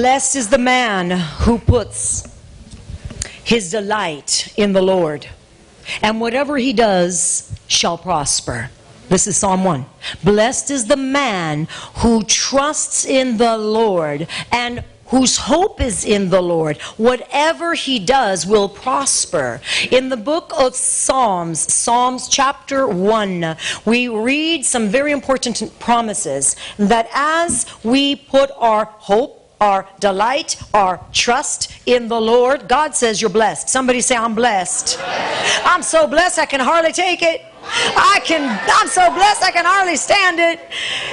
[0.00, 2.26] Blessed is the man who puts
[3.44, 5.26] his delight in the Lord,
[6.00, 8.70] and whatever he does shall prosper.
[9.10, 9.84] This is Psalm 1.
[10.24, 16.40] Blessed is the man who trusts in the Lord and whose hope is in the
[16.40, 16.78] Lord.
[16.96, 19.60] Whatever he does will prosper.
[19.90, 23.54] In the book of Psalms, Psalms chapter 1,
[23.84, 31.04] we read some very important promises that as we put our hope, our delight, our
[31.12, 33.68] trust in the Lord, God says you're blessed.
[33.68, 34.98] Somebody say, I'm blessed.
[35.64, 37.44] I'm so blessed I can hardly take it.
[37.62, 38.42] I can,
[38.72, 40.60] I'm so blessed I can hardly stand it.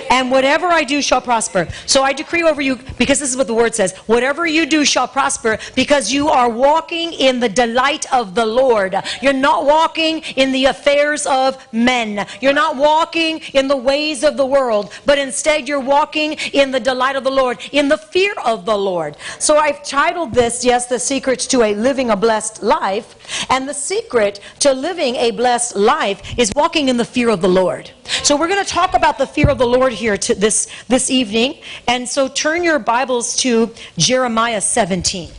[0.09, 1.67] And whatever I do shall prosper.
[1.85, 4.85] So I decree over you, because this is what the word says whatever you do
[4.85, 8.95] shall prosper because you are walking in the delight of the Lord.
[9.21, 12.25] You're not walking in the affairs of men.
[12.41, 16.79] You're not walking in the ways of the world, but instead you're walking in the
[16.79, 19.17] delight of the Lord, in the fear of the Lord.
[19.39, 23.15] So I've titled this, yes, The Secrets to a Living a Blessed Life.
[23.49, 27.49] And the secret to living a blessed life is walking in the fear of the
[27.49, 27.91] Lord.
[28.23, 31.09] So we're going to talk about the fear of the Lord here to this this
[31.09, 31.59] evening.
[31.87, 35.31] And so turn your Bibles to Jeremiah 17.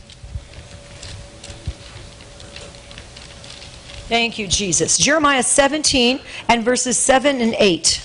[4.09, 4.97] Thank you, Jesus.
[4.97, 8.01] Jeremiah 17 and verses 7 and 8.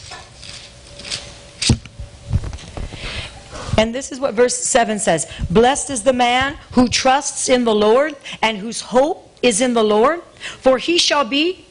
[3.79, 7.75] And this is what verse 7 says Blessed is the man who trusts in the
[7.75, 10.23] Lord and whose hope is in the Lord,
[10.61, 11.65] for he shall be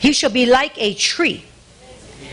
[0.00, 1.44] he shall be like a tree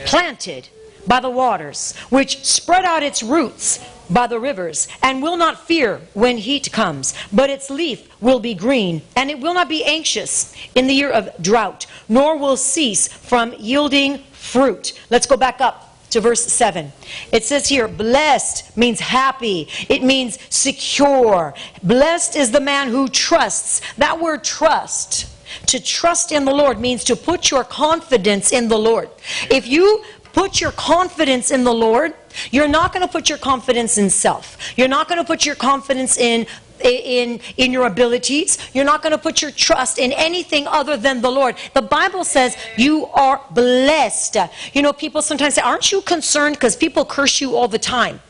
[0.05, 0.69] planted
[1.05, 3.79] by the waters, which spread out its roots
[4.09, 8.53] by the rivers, and will not fear when heat comes, but its leaf will be
[8.53, 13.07] green, and it will not be anxious in the year of drought, nor will cease
[13.07, 14.97] from yielding fruit.
[15.09, 16.93] Let's go back up to verse 7.
[17.33, 19.67] It says here, blessed means happy.
[19.89, 21.53] It means secure.
[21.83, 23.81] Blessed is the man who trusts.
[23.97, 25.27] That word trust,
[25.67, 29.09] to trust in the Lord means to put your confidence in the Lord.
[29.51, 32.13] If you put your confidence in the Lord,
[32.51, 34.57] you're not going to put your confidence in self.
[34.77, 36.45] You're not going to put your confidence in
[36.79, 38.57] in in your abilities.
[38.73, 41.55] You're not going to put your trust in anything other than the Lord.
[41.73, 44.37] The Bible says you are blessed.
[44.73, 48.21] You know, people sometimes say, "Aren't you concerned because people curse you all the time?"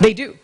[0.00, 0.38] They do.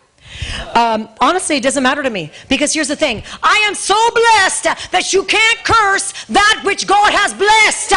[0.75, 4.91] Um, honestly, it doesn't matter to me because here's the thing I am so blessed
[4.91, 7.93] that you can't curse that which God has blessed.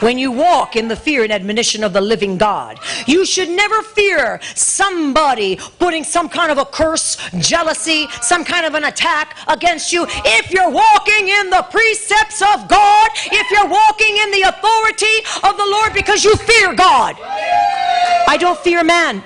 [0.00, 3.82] When you walk in the fear and admonition of the living God, you should never
[3.82, 9.92] fear somebody putting some kind of a curse, jealousy, some kind of an attack against
[9.92, 10.06] you.
[10.08, 15.58] If you're walking in the precepts of God, if you're walking in the authority of
[15.58, 19.22] the Lord because you fear God, I don't fear man.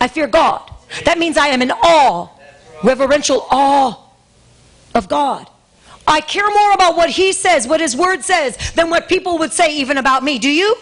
[0.00, 0.70] I fear God.
[1.04, 2.28] That means I am in awe,
[2.82, 3.98] reverential awe
[4.94, 5.48] of God.
[6.06, 9.52] I care more about what He says, what His Word says, than what people would
[9.52, 10.38] say even about me.
[10.38, 10.76] Do you?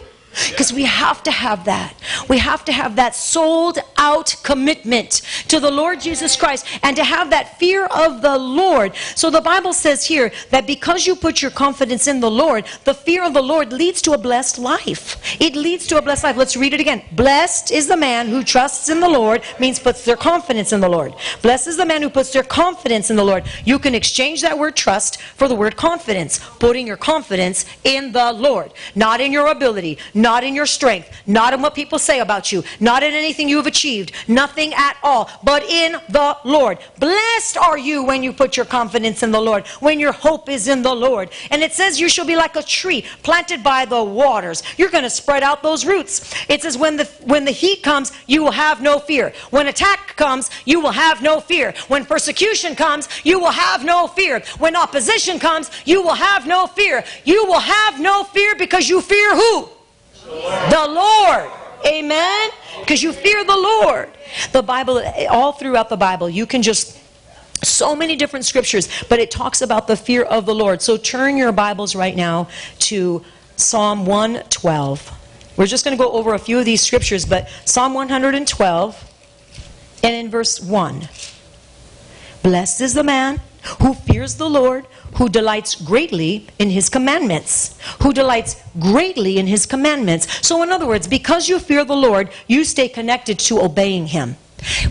[0.50, 1.95] Because we have to have that.
[2.28, 7.05] We have to have that sold out commitment to the Lord Jesus Christ and to
[7.05, 8.94] have that fear of the Lord.
[9.15, 12.94] So the Bible says here that because you put your confidence in the Lord, the
[12.94, 15.41] fear of the Lord leads to a blessed life.
[15.41, 16.37] It leads to a blessed life.
[16.37, 17.03] Let's read it again.
[17.12, 20.89] Blessed is the man who trusts in the Lord, means puts their confidence in the
[20.89, 21.15] Lord.
[21.43, 23.44] Blessed is the man who puts their confidence in the Lord.
[23.65, 28.33] You can exchange that word trust for the word confidence, putting your confidence in the
[28.33, 32.51] Lord, not in your ability not in your strength, not in what people say about
[32.51, 36.79] you, not in anything you have achieved, nothing at all, but in the Lord.
[36.99, 40.67] Blessed are you when you put your confidence in the Lord, when your hope is
[40.67, 41.29] in the Lord.
[41.51, 44.62] And it says you shall be like a tree planted by the waters.
[44.79, 46.35] You're going to spread out those roots.
[46.49, 49.35] It says when the when the heat comes, you will have no fear.
[49.51, 51.75] When attack comes, you will have no fear.
[51.89, 54.41] When persecution comes, you will have no fear.
[54.59, 57.05] When opposition comes, you will have no fear.
[57.25, 59.74] You will have no fear because you fear who?
[60.25, 61.50] The Lord.
[61.87, 62.50] Amen?
[62.81, 64.11] Because you fear the Lord.
[64.53, 67.00] The Bible, all throughout the Bible, you can just
[67.62, 70.82] so many different scriptures, but it talks about the fear of the Lord.
[70.82, 72.49] So turn your Bibles right now
[72.81, 73.25] to
[73.56, 75.11] Psalm 112.
[75.56, 79.11] We're just going to go over a few of these scriptures, but Psalm 112
[80.03, 81.09] and in verse 1.
[82.43, 83.41] Blessed is the man
[83.81, 87.78] who fears the Lord, who delights greatly in his commandments.
[88.02, 90.46] Who delights greatly in his commandments.
[90.46, 94.37] So, in other words, because you fear the Lord, you stay connected to obeying him.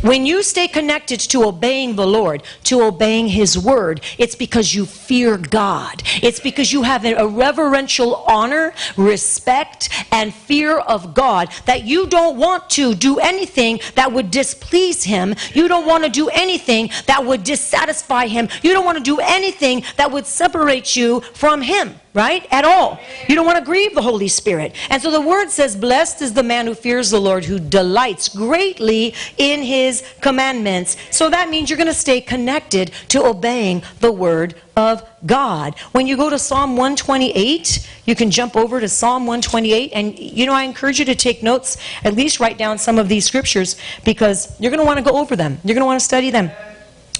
[0.01, 4.85] When you stay connected to obeying the Lord, to obeying His word, it's because you
[4.85, 6.03] fear God.
[6.21, 12.37] It's because you have a reverential honor, respect, and fear of God that you don't
[12.37, 15.35] want to do anything that would displease Him.
[15.53, 18.49] You don't want to do anything that would dissatisfy Him.
[18.61, 22.45] You don't want to do anything that would separate you from Him right?
[22.51, 22.99] At all.
[23.27, 24.75] You don't want to grieve the Holy Spirit.
[24.89, 28.29] And so the word says, Blessed is the man who fears the Lord, who delights
[28.29, 30.95] greatly in his commandments.
[31.11, 35.77] So that means you're going to stay connected to obeying the word of God.
[35.91, 39.91] When you go to Psalm 128, you can jump over to Psalm 128.
[39.93, 43.07] And, you know, I encourage you to take notes, at least write down some of
[43.07, 45.59] these scriptures, because you're going to want to go over them.
[45.63, 46.51] You're going to want to study them.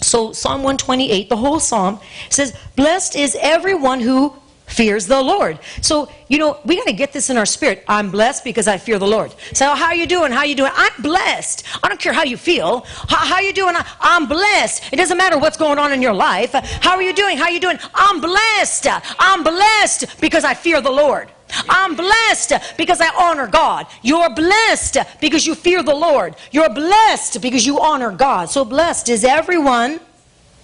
[0.02, 2.00] So, Psalm 128, the whole psalm
[2.30, 4.36] says, Blessed is everyone who
[4.74, 5.60] fears the Lord.
[5.82, 7.84] So, you know, we got to get this in our spirit.
[7.88, 9.34] I'm blessed because I fear the Lord.
[9.54, 10.32] So, how you doing?
[10.32, 10.72] How you doing?
[10.74, 11.64] I'm blessed.
[11.82, 12.82] I don't care how you feel.
[13.08, 13.76] How, how you doing?
[13.76, 14.92] I, I'm blessed.
[14.92, 16.52] It doesn't matter what's going on in your life.
[16.54, 17.38] How are you doing?
[17.38, 17.78] How you doing?
[17.94, 18.88] I'm blessed.
[19.20, 21.30] I'm blessed because I fear the Lord.
[21.70, 23.86] I'm blessed because I honor God.
[24.02, 26.36] You're blessed because you fear the Lord.
[26.52, 28.50] You're blessed because you honor God.
[28.50, 30.00] So blessed is everyone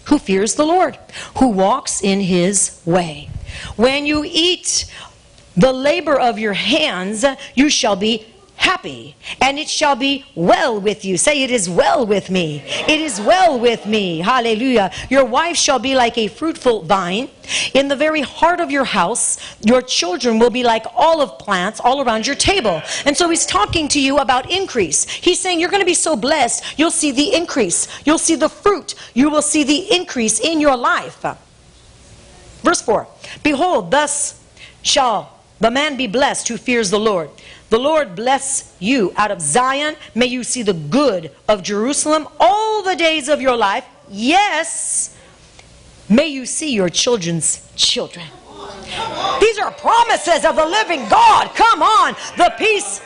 [0.06, 0.98] who fears the Lord,
[1.38, 3.30] who walks in his way.
[3.76, 4.86] When you eat
[5.56, 7.26] the labor of your hands,
[7.56, 8.26] you shall be
[8.60, 11.18] happy, and it shall be well with you.
[11.18, 12.62] Say, It is well with me.
[12.88, 14.20] It is well with me.
[14.20, 14.92] Hallelujah.
[15.10, 17.30] Your wife shall be like a fruitful vine.
[17.74, 22.02] In the very heart of your house, your children will be like olive plants all
[22.02, 22.82] around your table.
[23.06, 25.10] And so he's talking to you about increase.
[25.10, 27.88] He's saying, You're going to be so blessed, you'll see the increase.
[28.06, 28.96] You'll see the fruit.
[29.14, 31.26] You will see the increase in your life.
[32.62, 33.08] Verse 4
[33.44, 34.42] Behold, thus
[34.82, 37.30] shall the man be blessed who fears the Lord.
[37.70, 39.96] The Lord bless you out of Zion.
[40.16, 43.86] May you see the good of Jerusalem all the days of your life.
[44.10, 45.16] Yes,
[46.10, 48.26] may you see your children's children.
[49.40, 51.54] These are promises of the living God.
[51.54, 52.16] Come on.
[52.38, 53.02] The peace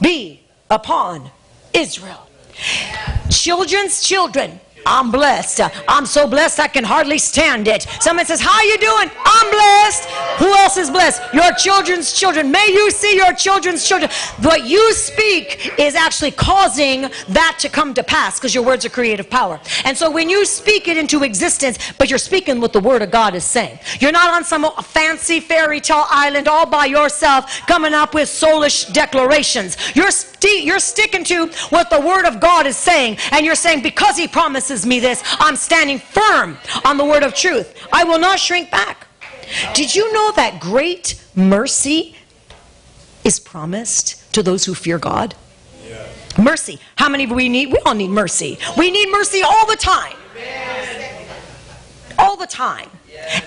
[0.00, 0.40] be
[0.70, 1.30] upon
[1.72, 2.26] Israel.
[3.30, 5.60] Children's children I'm blessed.
[5.88, 7.82] I'm so blessed I can hardly stand it.
[8.00, 9.10] Someone says, How you doing?
[9.24, 10.04] I'm blessed.
[10.38, 11.22] Who else is blessed?
[11.32, 12.50] Your children's children.
[12.50, 14.10] May you see your children's children.
[14.40, 18.90] What you speak is actually causing that to come to pass because your words are
[18.90, 19.60] creative power.
[19.84, 23.10] And so when you speak it into existence, but you're speaking what the word of
[23.10, 27.94] God is saying, you're not on some fancy fairy tale island all by yourself coming
[27.94, 29.76] up with soulish declarations.
[29.94, 33.82] You're, st- you're sticking to what the word of God is saying, and you're saying,
[33.82, 37.86] Because he promises promises me this, I'm standing firm on the word of truth.
[37.92, 39.06] I will not shrink back.
[39.72, 42.16] Did you know that great mercy
[43.22, 45.36] is promised to those who fear God?
[45.86, 46.06] Yeah.
[46.42, 46.80] Mercy.
[46.96, 47.72] How many do we need?
[47.72, 48.58] We all need mercy.
[48.76, 50.16] We need mercy all the time.
[52.18, 52.90] All the time.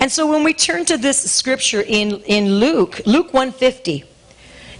[0.00, 4.04] And so when we turn to this scripture in, in Luke, Luke 150,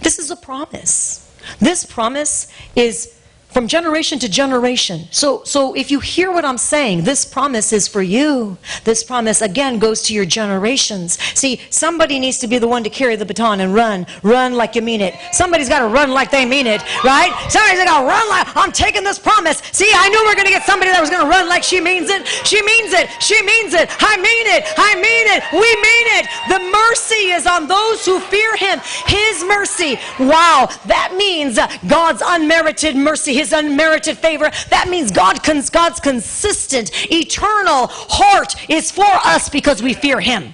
[0.01, 1.31] this is a promise.
[1.59, 3.18] This promise is
[3.49, 5.07] from generation to generation.
[5.09, 8.57] So, so if you hear what I'm saying, this promise is for you.
[8.83, 11.19] This promise, again, goes to your generations.
[11.33, 14.05] See, somebody needs to be the one to carry the baton and run.
[14.21, 15.15] Run like you mean it.
[15.31, 17.33] Somebody's got to run like they mean it, right?
[17.49, 19.63] Somebody's got to run like, I'm taking this promise.
[19.71, 21.63] See, I knew we are going to get somebody that was going to run like
[21.63, 22.27] she means it.
[22.45, 23.09] She means it.
[23.19, 23.89] She means it.
[23.99, 24.63] I mean it.
[24.77, 25.41] I mean it.
[25.51, 26.25] We mean it.
[26.49, 28.79] The mercy is on those who fear him.
[29.07, 29.97] His mercy.
[30.19, 30.69] Wow.
[30.85, 34.51] That means God's unmerited mercy his unmerited favor.
[34.69, 35.41] That means God,
[35.71, 40.53] God's consistent, eternal heart is for us because we fear him.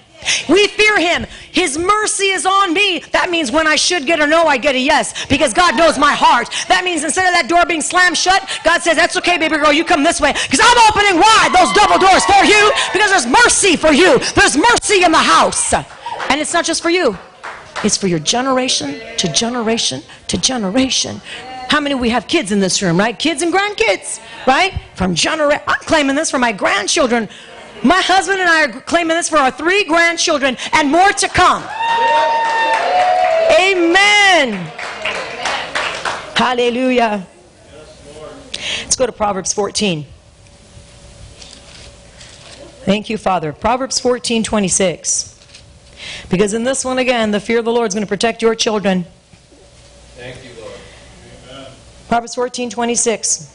[0.49, 1.25] We fear him.
[1.51, 2.99] His mercy is on me.
[3.11, 5.97] That means when I should get a no, I get a yes because God knows
[5.97, 6.49] my heart.
[6.67, 9.73] That means instead of that door being slammed shut, God says, That's okay, baby girl,
[9.73, 13.27] you come this way because I'm opening wide those double doors for you because there's
[13.27, 14.17] mercy for you.
[14.33, 15.73] There's mercy in the house.
[15.73, 17.17] And it's not just for you,
[17.83, 21.21] it's for your generation to generation to generation.
[21.69, 23.17] How many we have kids in this room, right?
[23.17, 24.73] Kids and grandkids, right?
[24.95, 27.29] From generation, I'm claiming this for my grandchildren.
[27.83, 31.63] My husband and I are claiming this for our three grandchildren and more to come.
[33.59, 34.53] Amen.
[36.35, 37.25] Hallelujah.
[38.81, 40.05] Let's go to Proverbs 14.
[42.85, 43.51] Thank you, Father.
[43.51, 45.35] Proverbs 14, 26.
[46.29, 48.53] Because in this one again, the fear of the Lord is going to protect your
[48.55, 49.05] children.
[52.07, 53.51] Proverbs 14 26.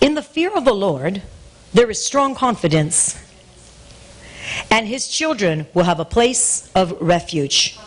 [0.00, 1.22] In the fear of the Lord,
[1.72, 3.16] there is strong confidence,
[4.70, 7.78] and his children will have a place of refuge.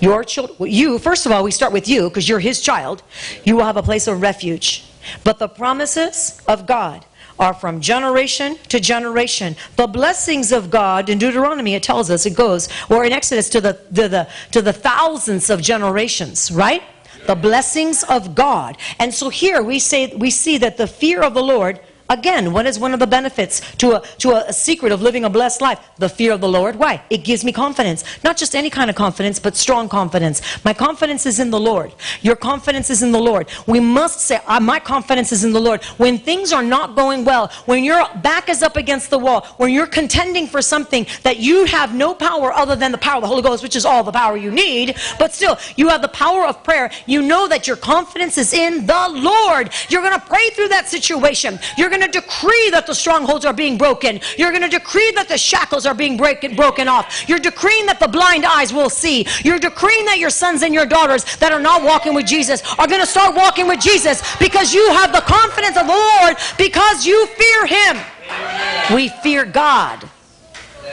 [0.00, 3.02] Your children, you, first of all, we start with you because you're his child.
[3.44, 4.84] You will have a place of refuge.
[5.24, 7.04] But the promises of God
[7.38, 9.56] are from generation to generation.
[9.76, 13.60] The blessings of God in Deuteronomy, it tells us, it goes, or in Exodus to
[13.60, 16.82] the, to the, to the thousands of generations, right?
[17.26, 18.78] The blessings of God.
[18.98, 21.80] And so here we say, we see that the fear of the Lord
[22.10, 25.24] Again, what is one of the benefits to a, to a, a, secret of living
[25.24, 25.78] a blessed life?
[25.98, 26.76] The fear of the Lord.
[26.76, 27.02] Why?
[27.10, 28.02] It gives me confidence.
[28.24, 30.40] Not just any kind of confidence, but strong confidence.
[30.64, 31.92] My confidence is in the Lord.
[32.22, 33.48] Your confidence is in the Lord.
[33.66, 35.84] We must say, uh, my confidence is in the Lord.
[35.98, 39.70] When things are not going well, when your back is up against the wall, when
[39.70, 43.28] you're contending for something that you have no power other than the power of the
[43.28, 46.46] Holy Ghost, which is all the power you need, but still, you have the power
[46.46, 46.90] of prayer.
[47.04, 49.70] You know that your confidence is in the Lord.
[49.90, 51.58] You're going to pray through that situation.
[51.76, 54.20] You're going going to decree that the strongholds are being broken.
[54.36, 57.28] You're going to decree that the shackles are being break, broken off.
[57.28, 59.26] You're decreeing that the blind eyes will see.
[59.44, 62.86] You're decreeing that your sons and your daughters that are not walking with Jesus are
[62.86, 67.06] going to start walking with Jesus because you have the confidence of the Lord because
[67.06, 67.96] you fear Him.
[68.94, 70.08] We fear God.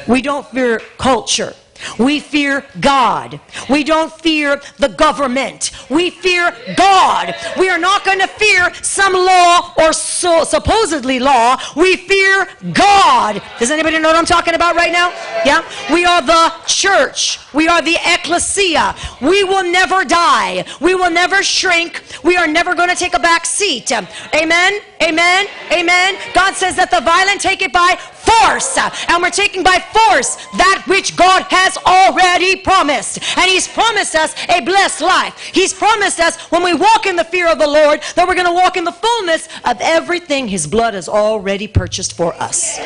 [0.08, 1.54] We don't fear culture.
[2.00, 3.40] We fear God.
[3.70, 5.72] We don't fear the government.
[5.90, 7.36] We fear God.
[7.58, 11.58] We are not going to fear some law or so supposedly law.
[11.76, 13.42] We fear God.
[13.60, 15.10] Does anybody know what I'm talking about right now?
[15.46, 15.64] Yeah?
[15.92, 17.40] We are the church.
[17.54, 18.96] We are the ecclesia.
[19.22, 20.66] We will never die.
[20.82, 22.04] We will never shrink.
[22.24, 23.92] We are never going to take a back seat.
[24.34, 24.82] Amen.
[25.02, 25.48] Amen.
[25.72, 26.16] Amen.
[26.34, 28.78] God says that the violent take it by force.
[29.10, 33.20] And we're taking by force that which God has already promised.
[33.38, 35.38] And He's promised us a blessed life.
[35.38, 38.48] He's promised us when we walk in the fear of the Lord that we're going
[38.48, 42.80] to walk in the fullness of everything His blood has already purchased for us.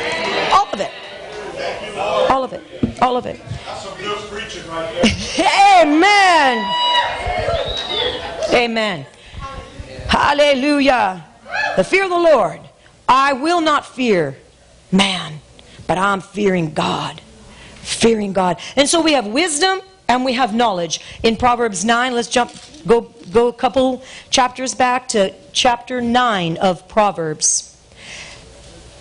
[0.52, 0.90] All of it.
[1.96, 3.02] All of it.
[3.02, 3.40] All of it.
[5.80, 6.74] Amen.
[8.52, 9.06] Amen.
[10.08, 11.24] Hallelujah.
[11.76, 12.60] The fear of the Lord.
[13.08, 14.36] I will not fear
[14.92, 15.40] man,
[15.86, 17.20] but I'm fearing God.
[17.82, 18.58] Fearing God.
[18.76, 21.00] And so we have wisdom and we have knowledge.
[21.22, 22.52] In Proverbs 9, let's jump,
[22.86, 27.76] go, go a couple chapters back to chapter 9 of Proverbs.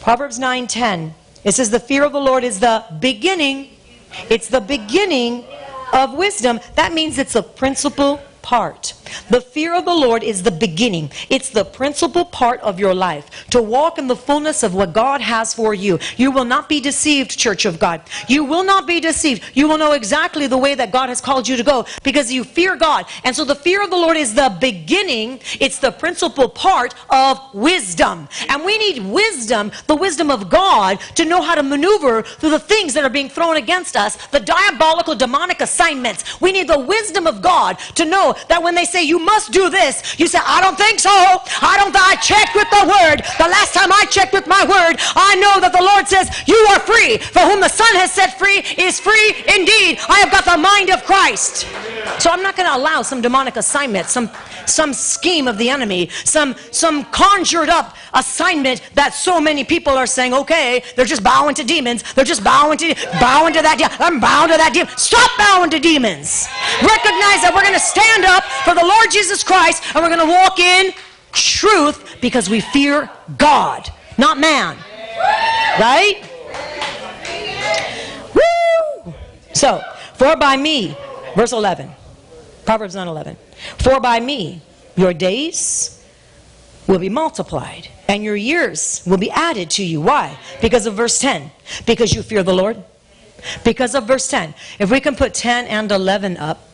[0.02, 1.14] Proverbs 9 10.
[1.44, 3.70] It says, The fear of the Lord is the beginning.
[4.30, 5.46] It's the beginning
[5.94, 6.60] of wisdom.
[6.76, 8.94] That means it's a principle part.
[9.30, 11.12] The fear of the Lord is the beginning.
[11.30, 13.30] It's the principal part of your life.
[13.52, 16.00] To walk in the fullness of what God has for you.
[16.18, 18.02] You will not be deceived, church of God.
[18.28, 19.44] You will not be deceived.
[19.54, 22.44] You will know exactly the way that God has called you to go because you
[22.44, 23.06] fear God.
[23.24, 25.40] And so the fear of the Lord is the beginning.
[25.60, 28.28] It's the principal part of wisdom.
[28.48, 32.60] And we need wisdom, the wisdom of God, to know how to maneuver through the
[32.60, 36.40] things that are being thrown against us, the diabolical demonic assignments.
[36.42, 39.70] We need the wisdom of God to know that when they say you must do
[39.70, 41.10] this, you say, I don't think so.
[41.12, 43.24] I don't, I checked with the word.
[43.38, 46.58] The last time I checked with my word, I know that the Lord says, you
[46.72, 47.18] are free.
[47.18, 50.00] For whom the Son has set free is free indeed.
[50.08, 51.68] I have got the mind of Christ.
[52.20, 54.30] So I'm not going to allow some demonic assignment, some
[54.66, 60.08] some scheme of the enemy, some some conjured up assignment that so many people are
[60.08, 62.04] saying, okay, they're just bowing to demons.
[62.14, 63.96] They're just bowing to bowing to that demon.
[64.00, 64.96] I'm bowing to that demon.
[64.98, 66.48] Stop bowing to demons.
[66.82, 70.28] Recognize that we're going to stand up for the Lord Jesus Christ and we're going
[70.28, 70.92] to walk in
[71.32, 74.78] truth because we fear God, not man.
[75.80, 76.24] Right?
[78.34, 79.14] Woo!
[79.54, 79.82] So,
[80.14, 80.98] for by me,
[81.36, 81.92] verse 11,
[82.66, 83.38] Proverbs 9 11.
[83.78, 84.62] For by me
[84.96, 86.04] your days
[86.88, 90.02] will be multiplied and your years will be added to you.
[90.02, 90.38] Why?
[90.62, 91.52] Because of verse 10.
[91.86, 92.84] Because you fear the Lord.
[93.64, 94.54] Because of verse 10.
[94.80, 96.69] If we can put 10 and 11 up.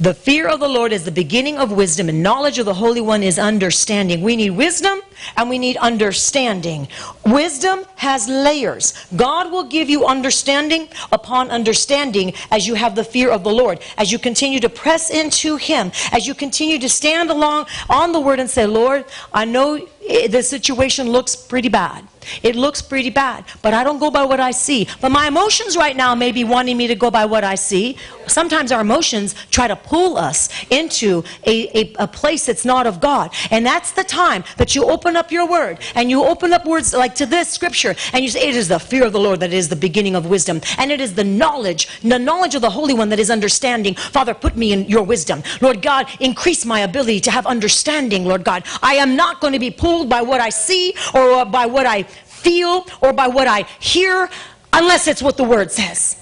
[0.00, 3.02] The fear of the Lord is the beginning of wisdom, and knowledge of the Holy
[3.02, 4.22] One is understanding.
[4.22, 5.00] We need wisdom
[5.36, 6.88] and we need understanding.
[7.26, 8.94] Wisdom has layers.
[9.14, 13.80] God will give you understanding upon understanding as you have the fear of the Lord,
[13.98, 18.20] as you continue to press into Him, as you continue to stand along on the
[18.20, 22.06] Word and say, Lord, I know Eh, the situation looks pretty bad.
[22.42, 24.86] It looks pretty bad, but I don't go by what I see.
[25.00, 27.96] But my emotions right now may be wanting me to go by what I see.
[28.26, 33.00] Sometimes our emotions try to pull us into a, a, a, place that's not of
[33.00, 33.32] God.
[33.50, 36.94] And that's the time that you open up your word and you open up words
[36.94, 39.52] like to this scripture and you say, It is the fear of the Lord that
[39.52, 40.60] is the beginning of wisdom.
[40.78, 43.94] And it is the knowledge, the knowledge of the Holy One that is understanding.
[43.94, 45.42] Father, put me in your wisdom.
[45.60, 48.64] Lord God, increase my ability to have understanding, Lord God.
[48.82, 52.02] I am not going to be pulled by what I see or by what I
[52.42, 54.28] feel or by what I hear
[54.72, 56.18] unless it's what the word says.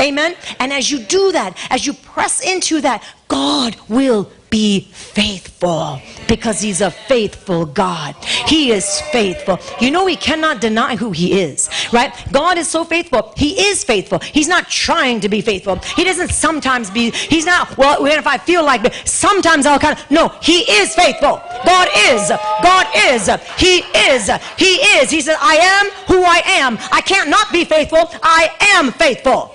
[0.00, 0.34] Amen.
[0.58, 6.60] And as you do that, as you press into that, God will be faithful because
[6.60, 8.14] he's a faithful God.
[8.46, 9.58] He is faithful.
[9.80, 12.12] You know, he cannot deny who he is, right?
[12.32, 13.32] God is so faithful.
[13.36, 14.18] He is faithful.
[14.18, 15.76] He's not trying to be faithful.
[15.96, 20.10] He doesn't sometimes be, he's not, well, if I feel like sometimes I'll kind of,
[20.10, 21.40] no, he is faithful.
[21.64, 22.28] God is.
[22.62, 23.28] God is.
[23.56, 23.78] He
[24.10, 24.30] is.
[24.56, 25.10] He is.
[25.10, 26.78] He says, I am who I am.
[26.92, 28.10] I can't not be faithful.
[28.22, 29.54] I am faithful.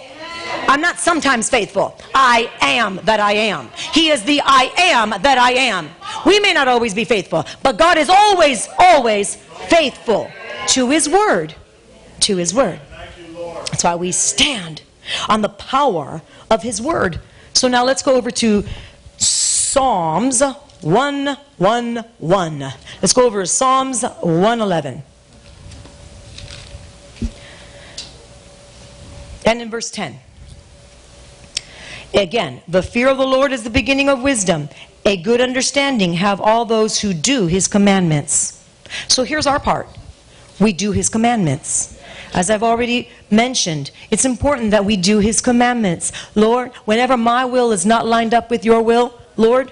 [0.67, 1.97] I'm not sometimes faithful.
[2.13, 3.69] I am that I am.
[3.93, 5.89] He is the I am that I am.
[6.25, 10.31] We may not always be faithful, but God is always, always faithful
[10.69, 11.55] to His word.
[12.21, 12.79] To His word.
[13.71, 14.81] That's why we stand
[15.29, 17.19] on the power of His word.
[17.53, 18.63] So now let's go over to
[19.17, 20.41] Psalms
[20.81, 22.73] 111.
[23.01, 25.03] Let's go over Psalms 111.
[29.45, 30.19] And in verse 10.
[32.13, 34.69] Again, the fear of the Lord is the beginning of wisdom.
[35.05, 38.63] A good understanding have all those who do his commandments.
[39.07, 39.87] So here's our part
[40.59, 42.01] we do his commandments.
[42.33, 46.11] As I've already mentioned, it's important that we do his commandments.
[46.35, 49.71] Lord, whenever my will is not lined up with your will, Lord,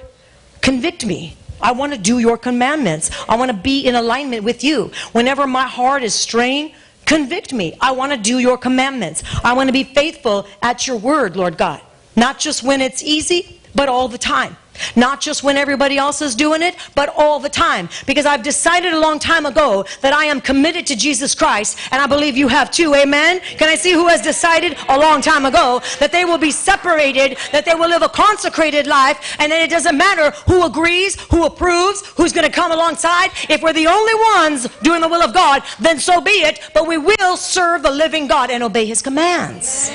[0.62, 1.36] convict me.
[1.62, 3.12] I want to do your commandments.
[3.28, 4.92] I want to be in alignment with you.
[5.14, 6.74] Whenever my heart is straying,
[7.06, 7.78] convict me.
[7.82, 9.24] I want to do your commandments.
[9.44, 11.82] I want to be faithful at your word, Lord God.
[12.16, 14.58] Not just when it's easy, but all the time.
[14.96, 17.90] Not just when everybody else is doing it, but all the time.
[18.06, 22.02] Because I've decided a long time ago that I am committed to Jesus Christ, and
[22.02, 22.94] I believe you have too.
[22.96, 23.40] Amen?
[23.58, 27.38] Can I see who has decided a long time ago that they will be separated,
[27.52, 31.46] that they will live a consecrated life, and then it doesn't matter who agrees, who
[31.46, 33.30] approves, who's going to come alongside.
[33.50, 36.88] If we're the only ones doing the will of God, then so be it, but
[36.88, 39.92] we will serve the living God and obey his commands.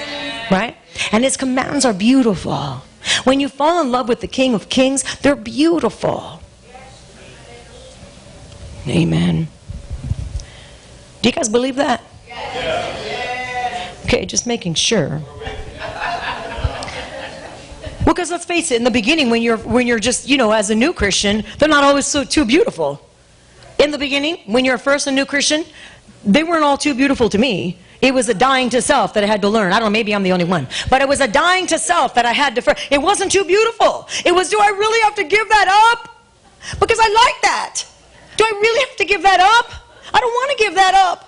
[0.50, 0.76] Right?
[1.12, 2.82] And his commands are beautiful.
[3.24, 6.42] When you fall in love with the King of Kings, they're beautiful.
[8.86, 9.48] Amen.
[11.22, 12.02] Do you guys believe that?
[14.04, 15.20] Okay, just making sure.
[18.06, 20.50] Well, because let's face it, in the beginning, when you're when you're just you know
[20.52, 23.06] as a new Christian, they're not always so too beautiful.
[23.78, 25.64] In the beginning, when you're first a new Christian,
[26.24, 27.78] they weren't all too beautiful to me.
[28.00, 29.72] It was a dying to self that I had to learn.
[29.72, 30.68] I don't know, maybe I'm the only one.
[30.88, 32.76] But it was a dying to self that I had to.
[32.90, 34.08] It wasn't too beautiful.
[34.24, 36.14] It was, do I really have to give that up?
[36.78, 37.84] Because I like that.
[38.36, 39.72] Do I really have to give that up?
[40.14, 41.27] I don't want to give that up.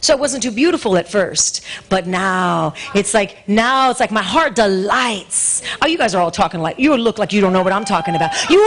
[0.00, 1.64] So it wasn't too beautiful at first.
[1.88, 5.62] But now, it's like, now it's like my heart delights.
[5.82, 7.84] Oh, you guys are all talking like, you look like you don't know what I'm
[7.84, 8.30] talking about.
[8.50, 8.60] You,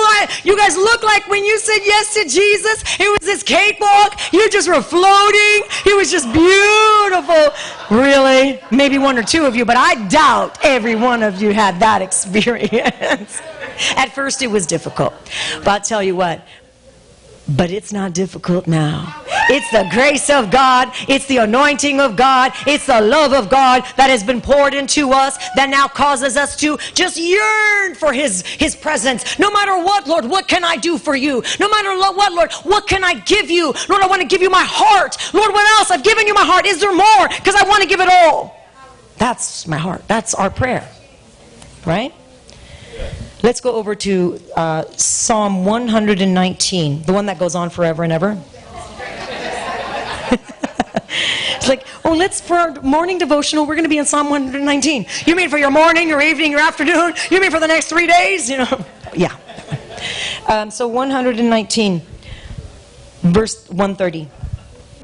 [0.44, 4.20] you guys look like when you said yes to Jesus, it was this cakewalk.
[4.34, 5.62] You just were floating.
[5.86, 7.98] It was just beautiful.
[7.98, 8.60] Really?
[8.72, 12.02] Maybe one or two of you, but I doubt every one of you had that
[12.10, 13.42] experience.
[13.96, 15.14] At first, it was difficult.
[15.60, 16.46] But I'll tell you what,
[17.56, 19.24] but it's not difficult now.
[19.50, 20.92] It's the grace of God.
[21.08, 22.52] It's the anointing of God.
[22.68, 26.56] It's the love of God that has been poured into us that now causes us
[26.58, 29.40] to just yearn for His, His presence.
[29.40, 31.44] No matter what, Lord, what can I do for you?
[31.60, 33.74] No matter what, Lord, what can I give you?
[33.88, 35.18] Lord, I want to give you my heart.
[35.34, 35.90] Lord, what else?
[35.92, 36.66] I've given you my heart.
[36.66, 37.28] Is there more?
[37.30, 38.56] Because I want to give it all.
[39.18, 40.08] That's my heart.
[40.08, 40.88] That's our prayer.
[41.86, 42.14] Right?
[43.42, 48.32] Let's go over to uh, Psalm 119, the one that goes on forever and ever.
[50.32, 55.06] it's like, oh, let's, for our morning devotional, we're going to be in Psalm 119.
[55.26, 57.14] You mean for your morning, your evening, your afternoon?
[57.32, 58.50] You mean for the next three days?
[58.50, 59.38] You know, yeah.
[60.50, 62.02] Um, so 119,
[63.22, 64.28] verse 130.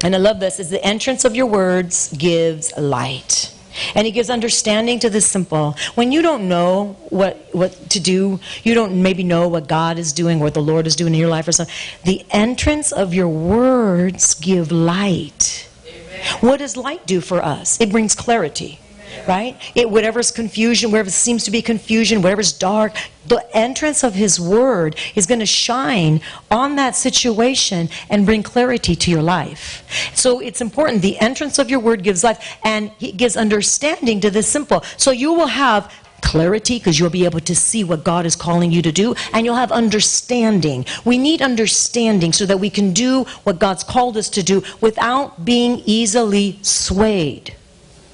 [0.04, 3.55] And I love this, is the entrance of your words gives light.
[3.94, 5.76] And he gives understanding to the simple.
[5.94, 10.12] When you don't know what, what to do, you don't maybe know what God is
[10.12, 13.28] doing, what the Lord is doing in your life or something, the entrance of your
[13.28, 15.68] words give light.
[15.86, 16.20] Amen.
[16.40, 17.80] What does light do for us?
[17.80, 18.80] It brings clarity
[19.26, 19.56] right?
[19.74, 22.94] It, whatever's confusion, wherever seems to be confusion, whatever's dark,
[23.26, 28.94] the entrance of His Word is going to shine on that situation and bring clarity
[28.96, 29.84] to your life.
[30.14, 31.02] So it's important.
[31.02, 34.82] The entrance of your Word gives life and it gives understanding to the simple.
[34.96, 38.72] So you will have clarity because you'll be able to see what God is calling
[38.72, 40.84] you to do and you'll have understanding.
[41.04, 45.44] We need understanding so that we can do what God's called us to do without
[45.44, 47.55] being easily swayed.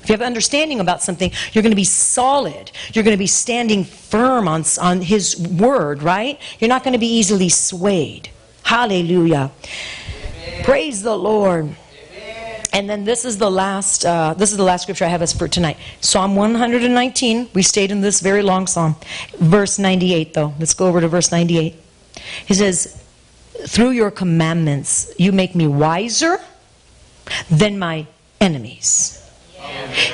[0.03, 2.73] If you have understanding about something, you're going to be solid.
[2.93, 6.41] You're going to be standing firm on, on His word, right?
[6.59, 8.29] You're not going to be easily swayed.
[8.65, 9.53] Hallelujah.
[9.63, 10.65] Amen.
[10.65, 11.67] Praise the Lord.
[11.67, 12.63] Amen.
[12.73, 14.05] And then this is the last.
[14.05, 15.77] Uh, this is the last scripture I have us for tonight.
[16.01, 17.51] Psalm 119.
[17.55, 18.97] We stayed in this very long psalm.
[19.39, 20.53] Verse 98, though.
[20.59, 21.77] Let's go over to verse 98.
[22.47, 23.01] He says,
[23.67, 26.41] "Through your commandments, you make me wiser
[27.49, 28.07] than my
[28.41, 29.22] enemies."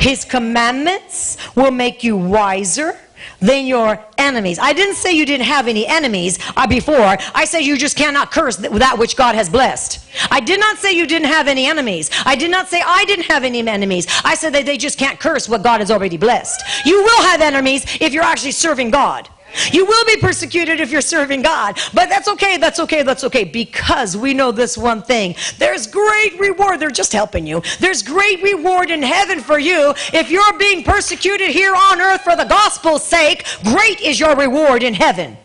[0.01, 2.99] His commandments will make you wiser
[3.41, 4.59] than your enemies.
[4.59, 7.17] I didn't say you didn't have any enemies uh, before.
[7.35, 10.05] I said you just cannot curse that which God has blessed.
[10.31, 12.11] I did not say you didn't have any enemies.
[12.25, 14.07] I did not say I didn't have any enemies.
[14.25, 16.87] I said that they just can't curse what God has already blessed.
[16.87, 19.29] You will have enemies if you're actually serving God.
[19.73, 21.79] You will be persecuted if you're serving God.
[21.95, 23.45] But that's okay, that's okay, that's okay.
[23.45, 26.81] Because we know this one thing there's great reward.
[26.81, 27.63] They're just helping you.
[27.81, 29.95] There's great reward in heaven for you.
[30.13, 34.83] If you're being persecuted here on earth for the gospel's sake, great is your reward
[34.83, 35.37] in heaven.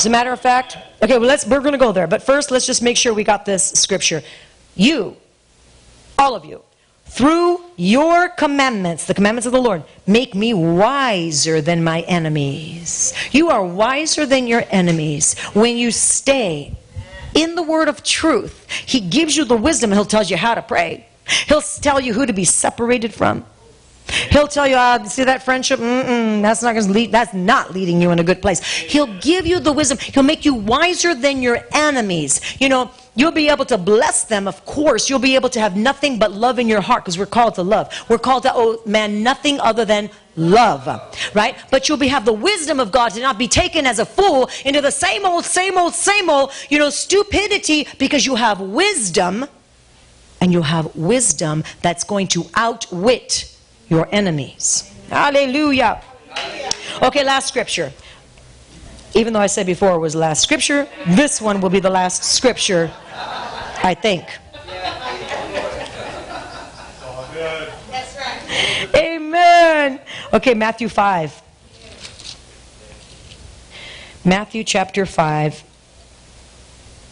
[0.00, 2.06] As a matter of fact, okay, well, let's, we're going to go there.
[2.06, 4.22] But first, let's just make sure we got this scripture.
[4.74, 5.16] You,
[6.18, 6.62] all of you,
[7.10, 13.12] through your commandments, the commandments of the Lord, make me wiser than my enemies.
[13.32, 16.76] You are wiser than your enemies when you stay
[17.34, 18.70] in the word of truth.
[18.86, 21.04] He gives you the wisdom, He'll tell you how to pray,
[21.48, 23.44] He'll tell you who to be separated from.
[24.30, 25.80] He'll tell you, uh, see that friendship?
[25.80, 27.12] Mm-mm, that's not going to lead.
[27.12, 28.60] That's not leading you in a good place.
[28.64, 29.98] He'll give you the wisdom.
[29.98, 32.40] He'll make you wiser than your enemies.
[32.60, 34.46] You know, you'll be able to bless them.
[34.46, 37.26] Of course, you'll be able to have nothing but love in your heart because we're
[37.26, 37.92] called to love.
[38.08, 40.86] We're called to owe man nothing other than love,
[41.34, 41.56] right?
[41.70, 44.48] But you'll be have the wisdom of God to not be taken as a fool
[44.64, 49.46] into the same old, same old, same old, you know, stupidity because you have wisdom,
[50.40, 53.54] and you'll have wisdom that's going to outwit
[53.88, 54.90] your enemies.
[55.10, 56.00] Hallelujah.
[57.02, 57.92] Okay, last scripture.
[59.14, 62.22] Even though I said before it was last scripture, this one will be the last
[62.22, 62.90] scripture,
[63.82, 64.24] I think.
[68.94, 70.00] Amen.
[70.32, 71.42] Okay, Matthew 5.
[74.24, 75.64] Matthew chapter 5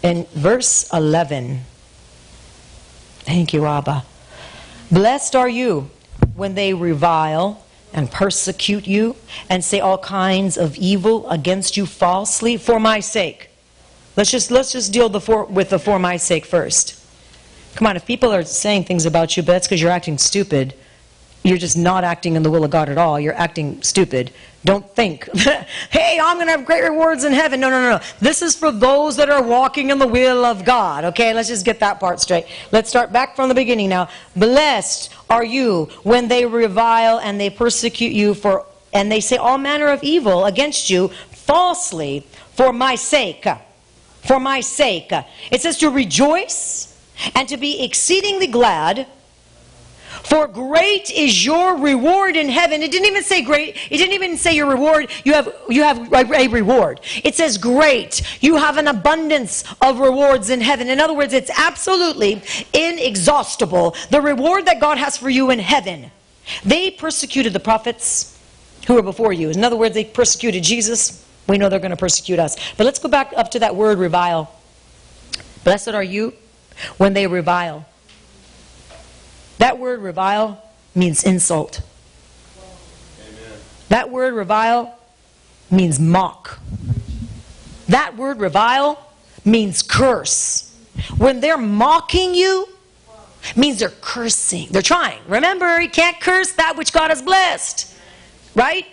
[0.03, 1.61] and verse 11.
[3.21, 4.05] Thank you, Abba.
[4.91, 5.91] Blessed are you
[6.35, 9.17] when they revile and persecute you
[9.49, 13.51] and say all kinds of evil against you falsely for my sake.
[14.17, 16.95] Let's just let's just deal the for, with the for my sake first.
[17.75, 20.75] Come on, if people are saying things about you, but that's because you're acting stupid.
[21.45, 23.21] You're just not acting in the will of God at all.
[23.21, 24.33] You're acting stupid.
[24.65, 25.29] Don't think,
[25.91, 27.61] hey, I'm going to have great rewards in heaven.
[27.61, 28.05] No, no, no, no.
[28.21, 31.05] This is for those that are walking in the will of God.
[31.05, 32.47] Okay, let's just get that part straight.
[32.73, 34.09] Let's start back from the beginning now.
[34.35, 39.59] Blessed are you when they revile and they persecute you for, and they say all
[39.59, 43.47] manner of evil against you falsely for my sake.
[44.23, 45.13] For my sake.
[45.53, 46.99] It says to rejoice
[47.37, 49.07] and to be exceedingly glad
[50.23, 52.83] for great is your reward in heaven.
[52.83, 53.77] It didn't even say great.
[53.91, 55.11] It didn't even say your reward.
[55.25, 57.01] You have you have a reward.
[57.25, 58.23] It says great.
[58.43, 60.89] You have an abundance of rewards in heaven.
[60.89, 63.97] In other words, it's absolutely inexhaustible.
[64.11, 66.11] The reward that God has for you in heaven.
[66.65, 68.39] They persecuted the prophets
[68.87, 69.51] who were before you.
[69.51, 71.25] In other words, they persecuted Jesus.
[71.47, 72.57] We know they're going to persecute us.
[72.77, 74.55] But let's go back up to that word revile.
[75.65, 76.35] Blessed are you
[76.97, 77.87] when they revile.
[79.69, 81.83] That word revile means insult.
[83.21, 83.59] Amen.
[83.91, 84.99] That word revile
[85.71, 86.59] means mock.
[87.87, 89.13] That word revile
[89.45, 90.75] means curse.
[91.19, 92.67] When they're mocking you,
[93.57, 94.69] means they're cursing.
[94.71, 95.21] They're trying.
[95.29, 97.95] Remember, you can't curse that which God has blessed.
[98.55, 98.87] Right?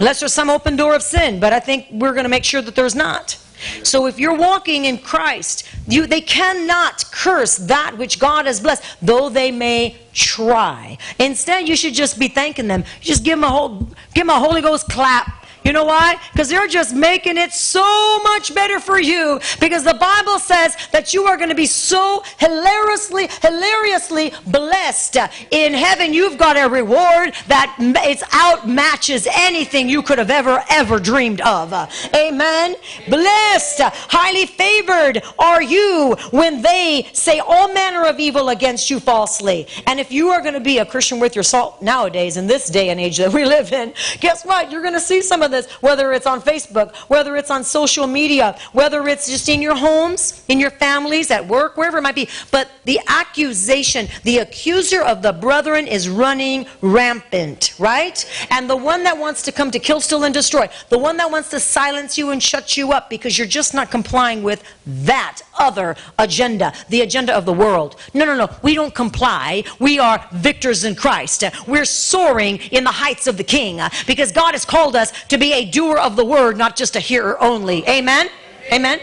[0.00, 2.60] Unless there's some open door of sin, but I think we're going to make sure
[2.60, 3.39] that there's not.
[3.82, 8.82] So if you're walking in Christ, you, they cannot curse that which God has blessed,
[9.02, 10.98] though they may try.
[11.18, 12.84] Instead, you should just be thanking them.
[13.00, 16.16] Just give them a whole, give them a Holy Ghost clap you know why?
[16.32, 19.40] Because they're just making it so much better for you.
[19.60, 25.16] Because the Bible says that you are going to be so hilariously, hilariously blessed
[25.50, 26.14] in heaven.
[26.14, 31.72] You've got a reward that it's outmatches anything you could have ever, ever dreamed of.
[32.14, 32.76] Amen.
[33.08, 39.66] Blessed, highly favored are you when they say all manner of evil against you falsely.
[39.86, 42.68] And if you are going to be a Christian with your salt nowadays in this
[42.68, 44.70] day and age that we live in, guess what?
[44.70, 48.06] You're going to see some of this, whether it's on Facebook, whether it's on social
[48.06, 52.14] media, whether it's just in your homes, in your families, at work, wherever it might
[52.14, 52.28] be.
[52.50, 58.24] But the accusation, the accuser of the brethren is running rampant, right?
[58.50, 61.30] And the one that wants to come to kill, steal, and destroy, the one that
[61.30, 65.42] wants to silence you and shut you up because you're just not complying with that
[65.60, 67.96] other agenda, the agenda of the world.
[68.14, 68.48] No, no, no.
[68.62, 69.62] We don't comply.
[69.78, 71.44] We are victors in Christ.
[71.66, 75.38] We're soaring in the heights of the King uh, because God has called us to
[75.38, 77.86] be a doer of the word, not just a hearer only.
[77.86, 78.28] Amen?
[78.72, 79.00] Amen.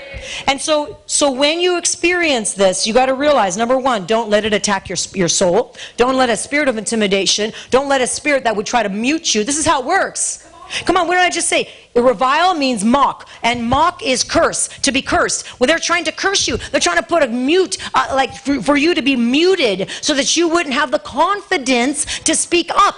[0.47, 4.45] And so, so when you experience this, you got to realize number one, don't let
[4.45, 5.75] it attack your your soul.
[5.97, 7.51] Don't let a spirit of intimidation.
[7.69, 9.43] Don't let a spirit that would try to mute you.
[9.43, 10.46] This is how it works.
[10.85, 11.69] Come on, what did I just say?
[11.95, 15.59] Revile means mock, and mock is curse, to be cursed.
[15.59, 16.57] Well, they're trying to curse you.
[16.57, 20.13] They're trying to put a mute, uh, like for, for you to be muted so
[20.13, 22.95] that you wouldn't have the confidence to speak up.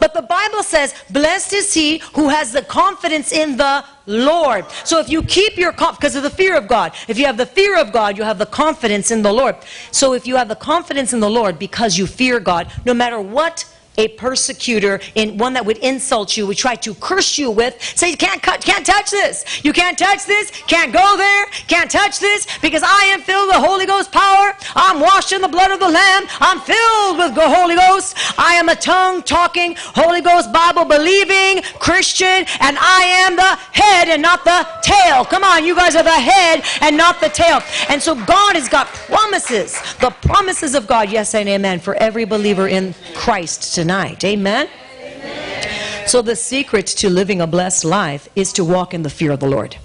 [0.00, 4.64] But the Bible says, blessed is he who has the confidence in the Lord.
[4.84, 7.46] So if you keep your, because of the fear of God, if you have the
[7.46, 9.56] fear of God, you have the confidence in the Lord.
[9.92, 13.20] So if you have the confidence in the Lord because you fear God, no matter
[13.20, 13.64] what
[13.98, 18.10] a persecutor in one that would insult you would try to curse you with say
[18.10, 19.64] you can't cut can't touch this.
[19.64, 20.50] You can't touch this.
[20.66, 21.46] Can't go there.
[21.66, 22.46] Can't touch this.
[22.60, 24.52] Because i am filled with holy ghost power.
[24.76, 26.24] I'm washed in the blood of the lamb.
[26.40, 28.14] I'm filled with the holy ghost.
[28.38, 34.08] I am a tongue talking holy ghost bible believing christian and i am the head
[34.08, 35.24] and not the tail.
[35.24, 37.60] Come on you guys are the head and not the tail.
[37.88, 39.72] And so god has got promises.
[40.00, 41.10] The promises of god.
[41.10, 41.80] Yes and amen.
[41.80, 44.22] For every believer in christ tonight tonight.
[44.22, 44.68] Amen?
[45.00, 46.06] Amen?
[46.06, 49.40] So, the secret to living a blessed life is to walk in the fear of
[49.40, 49.76] the Lord.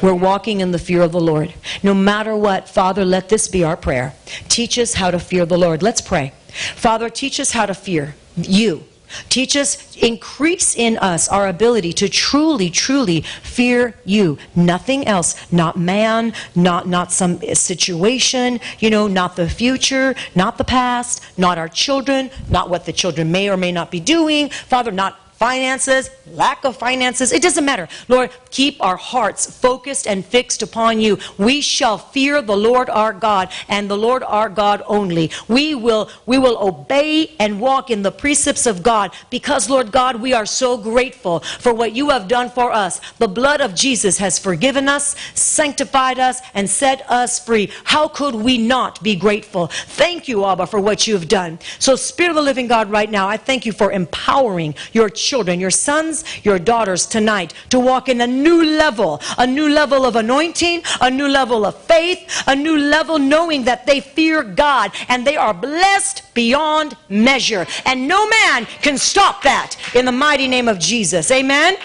[0.00, 1.52] We're walking in the fear of the Lord.
[1.82, 4.14] No matter what, Father, let this be our prayer.
[4.48, 5.82] Teach us how to fear the Lord.
[5.82, 6.32] Let's pray.
[6.76, 8.84] Father, teach us how to fear you.
[9.28, 14.38] Teach us, increase in us our ability to truly, truly fear you.
[14.54, 15.34] Nothing else.
[15.52, 21.58] Not man, not, not some situation, you know, not the future, not the past, not
[21.58, 24.48] our children, not what the children may or may not be doing.
[24.50, 27.88] Father, not finances, lack of finances, it doesn't matter.
[28.08, 31.18] Lord, keep our hearts focused and fixed upon you.
[31.38, 35.30] We shall fear the Lord our God and the Lord our God only.
[35.48, 40.16] We will we will obey and walk in the precepts of God because Lord God,
[40.20, 43.00] we are so grateful for what you have done for us.
[43.18, 47.70] The blood of Jesus has forgiven us, sanctified us and set us free.
[47.84, 49.68] How could we not be grateful?
[49.68, 51.58] Thank you, Abba, for what you have done.
[51.78, 55.60] So Spirit of the living God right now, I thank you for empowering your children,
[55.60, 60.16] your sons, your daughters tonight to walk in a new level, a new level of
[60.16, 65.26] anointing, a new level of faith, a new level knowing that they fear God and
[65.26, 67.66] they are blessed beyond measure.
[67.84, 71.30] And no man can stop that in the mighty name of Jesus.
[71.30, 71.76] Amen.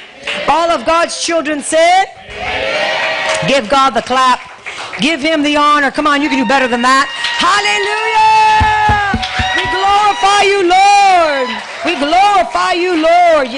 [0.47, 2.05] All of God's children said,
[3.47, 4.41] Give God the clap.
[4.99, 5.91] Give him the honor.
[5.91, 7.05] Come on, you can do better than that.
[7.37, 8.57] Hallelujah!
[9.53, 11.49] We glorify you, Lord.
[11.85, 13.45] We glorify you, Lord.